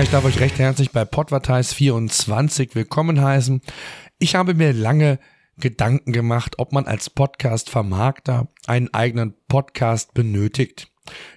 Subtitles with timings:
[0.00, 3.60] Ich darf euch recht herzlich bei Podvertise 24 willkommen heißen.
[4.20, 5.18] Ich habe mir lange
[5.56, 10.92] Gedanken gemacht, ob man als Podcast-Vermarkter einen eigenen Podcast benötigt.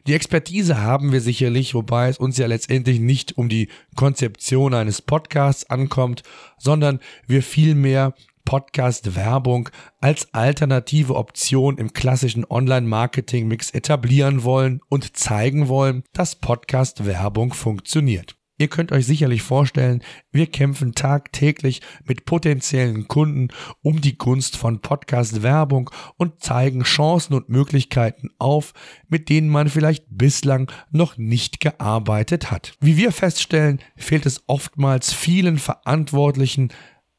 [0.05, 5.02] Die Expertise haben wir sicherlich, wobei es uns ja letztendlich nicht um die Konzeption eines
[5.02, 6.21] Podcasts ankommt,
[6.59, 8.14] sondern wir vielmehr
[8.46, 9.70] Podcast-Werbung
[10.02, 18.36] als alternative Option im klassischen Online-Marketing-Mix etablieren wollen und zeigen wollen, dass Podcast-Werbung funktioniert.
[18.61, 23.47] Ihr könnt euch sicherlich vorstellen, wir kämpfen tagtäglich mit potenziellen Kunden
[23.82, 28.75] um die Gunst von Podcast-Werbung und zeigen Chancen und Möglichkeiten auf,
[29.07, 32.75] mit denen man vielleicht bislang noch nicht gearbeitet hat.
[32.80, 36.70] Wie wir feststellen, fehlt es oftmals vielen Verantwortlichen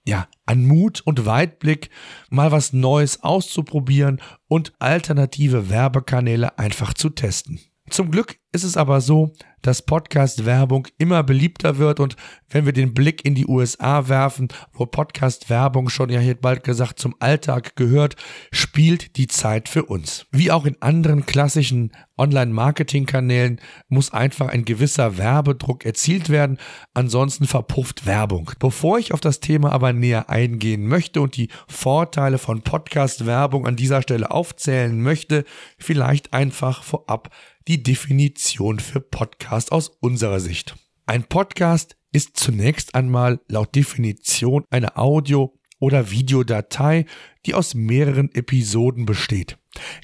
[0.06, 1.90] ja, an Mut und Weitblick,
[2.30, 7.58] mal was Neues auszuprobieren und alternative Werbekanäle einfach zu testen.
[7.90, 9.32] Zum Glück ist es aber so,
[9.62, 12.16] dass Podcast-Werbung immer beliebter wird und
[12.50, 16.98] wenn wir den Blick in die USA werfen, wo Podcast-Werbung schon ja hier bald gesagt
[16.98, 18.16] zum Alltag gehört,
[18.52, 20.26] spielt die Zeit für uns.
[20.30, 26.58] Wie auch in anderen klassischen Online-Marketing-Kanälen muss einfach ein gewisser Werbedruck erzielt werden,
[26.94, 28.50] ansonsten verpufft Werbung.
[28.58, 33.76] Bevor ich auf das Thema aber näher eingehen möchte und die Vorteile von Podcast-Werbung an
[33.76, 35.44] dieser Stelle aufzählen möchte,
[35.78, 37.30] vielleicht einfach vorab
[37.68, 40.74] die Definition für Podcast aus unserer Sicht.
[41.06, 47.06] Ein Podcast ist zunächst einmal laut Definition eine Audio- oder Videodatei,
[47.44, 49.58] die aus mehreren Episoden besteht.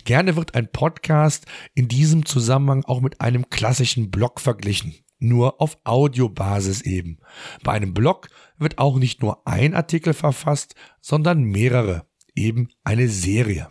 [0.05, 5.79] Gerne wird ein Podcast in diesem Zusammenhang auch mit einem klassischen Blog verglichen, nur auf
[5.85, 7.19] Audiobasis eben.
[7.63, 8.29] Bei einem Blog
[8.59, 13.71] wird auch nicht nur ein Artikel verfasst, sondern mehrere, eben eine Serie.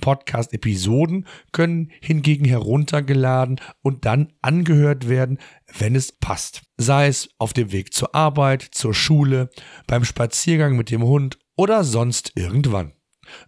[0.00, 5.38] Podcast-Episoden können hingegen heruntergeladen und dann angehört werden,
[5.78, 6.62] wenn es passt.
[6.76, 9.50] Sei es auf dem Weg zur Arbeit, zur Schule,
[9.86, 12.95] beim Spaziergang mit dem Hund oder sonst irgendwann.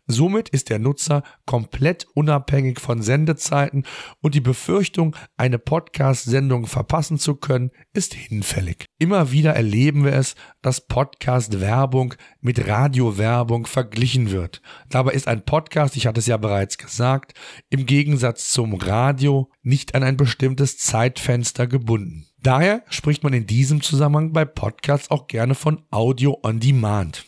[0.06, 3.84] Somit ist der Nutzer komplett unabhängig von Sendezeiten
[4.20, 8.86] und die Befürchtung, eine Podcast-Sendung verpassen zu können, ist hinfällig.
[8.98, 14.62] Immer wieder erleben wir es, dass Podcast-Werbung mit Radiowerbung verglichen wird.
[14.88, 17.34] Dabei ist ein Podcast, ich hatte es ja bereits gesagt,
[17.70, 22.26] im Gegensatz zum Radio nicht an ein bestimmtes Zeitfenster gebunden.
[22.40, 27.24] Daher spricht man in diesem Zusammenhang bei Podcasts auch gerne von Audio on Demand.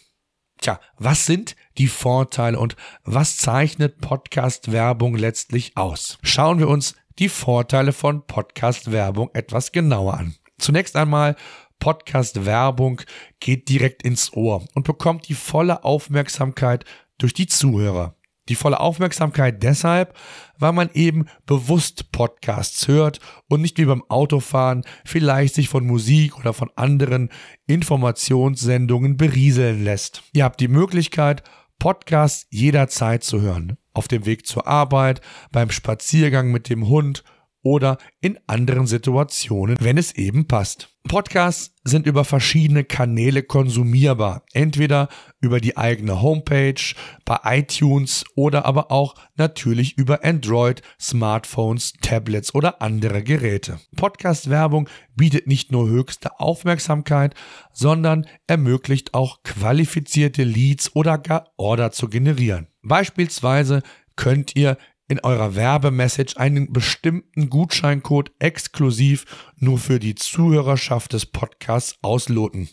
[0.60, 6.18] Tja, was sind die Vorteile und was zeichnet Podcast-Werbung letztlich aus?
[6.22, 10.34] Schauen wir uns die Vorteile von Podcast-Werbung etwas genauer an.
[10.58, 11.36] Zunächst einmal,
[11.78, 13.00] Podcast-Werbung
[13.40, 16.84] geht direkt ins Ohr und bekommt die volle Aufmerksamkeit
[17.16, 18.14] durch die Zuhörer.
[18.50, 20.14] Die volle Aufmerksamkeit deshalb,
[20.58, 26.36] weil man eben bewusst Podcasts hört und nicht wie beim Autofahren vielleicht sich von Musik
[26.36, 27.30] oder von anderen
[27.66, 30.24] Informationssendungen berieseln lässt.
[30.34, 31.42] Ihr habt die Möglichkeit,
[31.80, 33.76] Podcasts jederzeit zu hören.
[33.92, 35.20] Auf dem Weg zur Arbeit,
[35.50, 37.24] beim Spaziergang mit dem Hund
[37.62, 40.89] oder in anderen Situationen, wenn es eben passt.
[41.08, 45.08] Podcasts sind über verschiedene Kanäle konsumierbar, entweder
[45.40, 46.94] über die eigene Homepage,
[47.24, 53.80] bei iTunes oder aber auch natürlich über Android, Smartphones, Tablets oder andere Geräte.
[53.96, 57.34] Podcast-Werbung bietet nicht nur höchste Aufmerksamkeit,
[57.72, 62.68] sondern ermöglicht auch qualifizierte Leads oder gar Order zu generieren.
[62.82, 63.82] Beispielsweise
[64.16, 64.76] könnt ihr
[65.10, 69.24] in eurer Werbemessage einen bestimmten Gutscheincode exklusiv
[69.56, 72.68] nur für die Zuhörerschaft des Podcasts ausloten.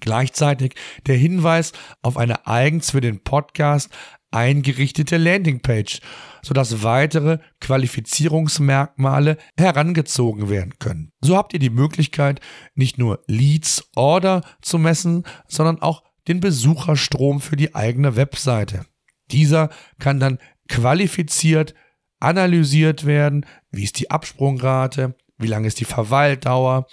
[0.00, 0.74] Gleichzeitig
[1.06, 1.72] der Hinweis
[2.02, 3.90] auf eine eigens für den Podcast
[4.32, 6.00] eingerichtete Landingpage,
[6.42, 11.12] sodass weitere Qualifizierungsmerkmale herangezogen werden können.
[11.20, 12.40] So habt ihr die Möglichkeit,
[12.74, 18.86] nicht nur Leads, Order zu messen, sondern auch den Besucherstrom für die eigene Webseite.
[19.32, 20.38] Dieser kann dann
[20.68, 21.74] qualifiziert
[22.22, 23.44] analysiert werden.
[23.70, 25.16] Wie ist die Absprungrate?
[25.38, 26.86] Wie lange ist die Verweildauer?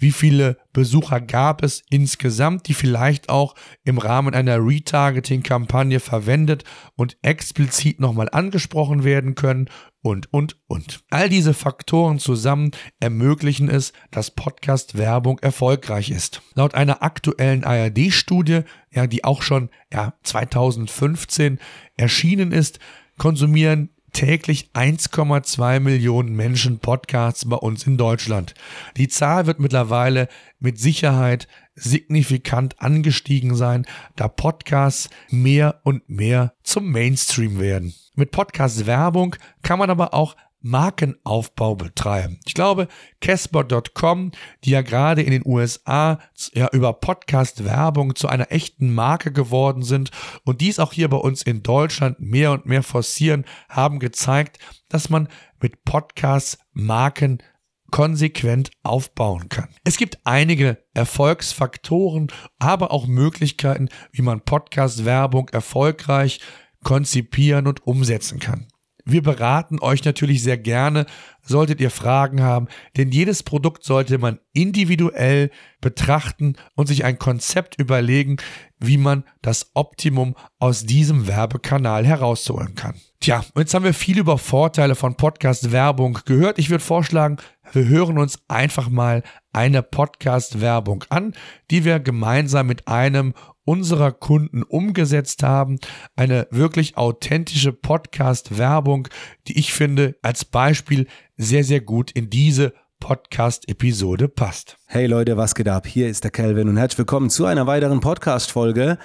[0.00, 3.54] Wie viele Besucher gab es insgesamt, die vielleicht auch
[3.84, 6.64] im Rahmen einer Retargeting-Kampagne verwendet
[6.96, 9.68] und explizit nochmal angesprochen werden können
[10.00, 11.04] und, und, und.
[11.10, 16.40] All diese Faktoren zusammen ermöglichen es, dass Podcast-Werbung erfolgreich ist.
[16.54, 21.58] Laut einer aktuellen ARD-Studie, ja, die auch schon ja, 2015
[21.98, 22.78] erschienen ist,
[23.18, 28.54] konsumieren täglich 1,2 Millionen Menschen Podcasts bei uns in Deutschland.
[28.96, 30.28] Die Zahl wird mittlerweile
[30.58, 33.86] mit Sicherheit signifikant angestiegen sein,
[34.16, 37.94] da Podcasts mehr und mehr zum Mainstream werden.
[38.14, 42.38] Mit Podcast-Werbung kann man aber auch Markenaufbau betreiben.
[42.46, 42.88] Ich glaube,
[43.20, 44.32] Casper.com,
[44.64, 46.18] die ja gerade in den USA
[46.52, 50.10] ja über Podcast-Werbung zu einer echten Marke geworden sind
[50.44, 54.58] und dies auch hier bei uns in Deutschland mehr und mehr forcieren, haben gezeigt,
[54.88, 55.28] dass man
[55.60, 57.42] mit Podcasts Marken
[57.90, 59.68] konsequent aufbauen kann.
[59.84, 62.28] Es gibt einige Erfolgsfaktoren,
[62.58, 66.40] aber auch Möglichkeiten, wie man Podcast-Werbung erfolgreich
[66.84, 68.66] konzipieren und umsetzen kann.
[69.04, 71.06] Wir beraten euch natürlich sehr gerne,
[71.42, 75.50] solltet ihr Fragen haben, denn jedes Produkt sollte man individuell
[75.80, 78.36] betrachten und sich ein Konzept überlegen,
[78.78, 82.94] wie man das Optimum aus diesem Werbekanal herausholen kann.
[83.20, 86.58] Tja, jetzt haben wir viel über Vorteile von Podcast-Werbung gehört.
[86.58, 87.36] Ich würde vorschlagen,
[87.72, 89.22] wir hören uns einfach mal
[89.52, 91.34] eine Podcast-Werbung an,
[91.70, 93.34] die wir gemeinsam mit einem
[93.70, 95.78] unserer Kunden umgesetzt haben.
[96.16, 99.06] Eine wirklich authentische Podcast-Werbung,
[99.46, 101.06] die ich finde als Beispiel
[101.36, 104.76] sehr, sehr gut in diese Podcast-Episode passt.
[104.86, 105.86] Hey Leute, was geht ab?
[105.86, 108.98] Hier ist der Kelvin und herzlich willkommen zu einer weiteren Podcast-Folge,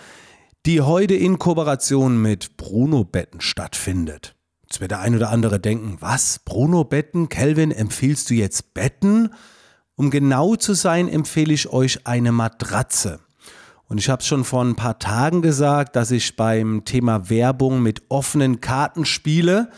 [0.66, 4.36] die heute in Kooperation mit Bruno Betten stattfindet.
[4.64, 6.40] Jetzt wird der ein oder andere denken, was?
[6.44, 7.30] Bruno Betten?
[7.30, 9.30] Kelvin, empfiehlst du jetzt Betten?
[9.94, 13.20] Um genau zu sein, empfehle ich euch eine Matratze.
[13.88, 17.82] Und ich habe es schon vor ein paar Tagen gesagt, dass ich beim Thema Werbung
[17.82, 19.70] mit offenen Karten spiele.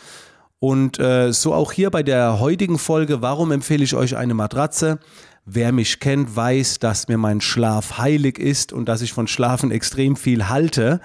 [0.60, 4.98] Und äh, so auch hier bei der heutigen Folge, warum empfehle ich euch eine Matratze?
[5.44, 9.70] Wer mich kennt, weiß, dass mir mein Schlaf heilig ist und dass ich von Schlafen
[9.70, 11.00] extrem viel halte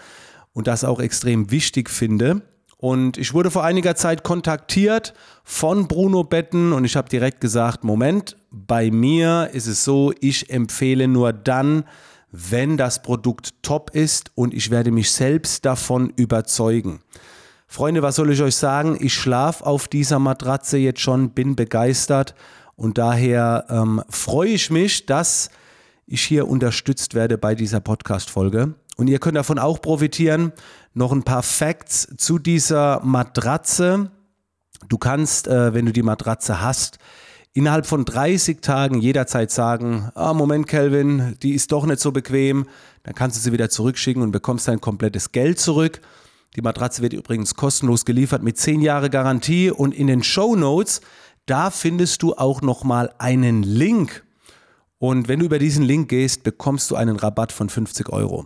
[0.54, 2.42] und das auch extrem wichtig finde.
[2.78, 5.14] Und ich wurde vor einiger Zeit kontaktiert
[5.46, 10.50] von Bruno Betten und ich habe direkt gesagt, Moment, bei mir ist es so, ich
[10.50, 11.86] empfehle nur dann,
[12.34, 17.00] wenn das Produkt top ist und ich werde mich selbst davon überzeugen.
[17.68, 18.98] Freunde, was soll ich euch sagen?
[19.00, 22.34] Ich schlafe auf dieser Matratze jetzt schon, bin begeistert
[22.76, 25.52] und daher ähm, freue ich mich, dass
[26.08, 28.74] ich hier unterstützt werde bei dieser Podcast-Folge.
[28.98, 30.54] Und ihr könnt davon auch profitieren.
[30.96, 34.12] Noch ein paar Facts zu dieser Matratze.
[34.90, 36.98] Du kannst, äh, wenn du die Matratze hast,
[37.54, 42.68] innerhalb von 30 Tagen jederzeit sagen, ah, Moment, Kelvin, die ist doch nicht so bequem,
[43.04, 46.02] dann kannst du sie wieder zurückschicken und bekommst dein komplettes Geld zurück.
[46.56, 51.02] Die Matratze wird übrigens kostenlos geliefert mit 10 Jahre Garantie und in den Show Notes,
[51.46, 54.24] da findest du auch nochmal einen Link.
[54.98, 58.46] Und wenn du über diesen Link gehst, bekommst du einen Rabatt von 50 Euro.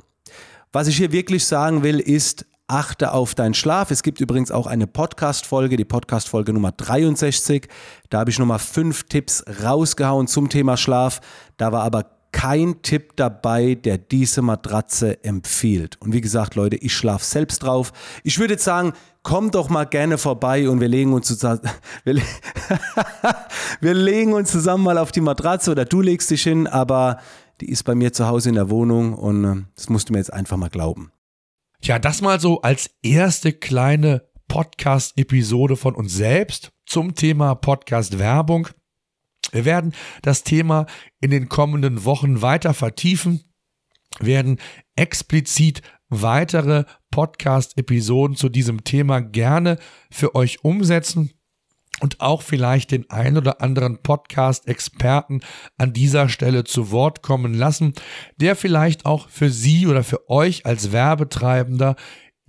[0.71, 3.91] Was ich hier wirklich sagen will, ist, achte auf deinen Schlaf.
[3.91, 7.67] Es gibt übrigens auch eine Podcast-Folge, die Podcast-Folge Nummer 63.
[8.09, 11.21] Da habe ich nochmal fünf Tipps rausgehauen zum Thema Schlaf.
[11.57, 15.99] Da war aber kein Tipp dabei, der diese Matratze empfiehlt.
[16.01, 17.93] Und wie gesagt, Leute, ich schlafe selbst drauf.
[18.23, 18.93] Ich würde jetzt sagen,
[19.23, 21.61] komm doch mal gerne vorbei und wir legen uns zusammen,
[23.81, 27.17] wir, legen uns zusammen mal auf die Matratze oder du legst dich hin, aber
[27.59, 30.19] die ist bei mir zu Hause in der Wohnung und äh, das musst du mir
[30.19, 31.11] jetzt einfach mal glauben.
[31.81, 38.69] Tja, das mal so als erste kleine Podcast-Episode von uns selbst zum Thema Podcast-Werbung.
[39.51, 40.87] Wir werden das Thema
[41.21, 43.43] in den kommenden Wochen weiter vertiefen,
[44.19, 44.59] werden
[44.95, 49.77] explizit weitere Podcast-Episoden zu diesem Thema gerne
[50.11, 51.36] für euch umsetzen
[51.99, 55.41] und auch vielleicht den ein oder anderen Podcast-Experten
[55.77, 57.93] an dieser Stelle zu Wort kommen lassen,
[58.37, 61.95] der vielleicht auch für Sie oder für euch als Werbetreibender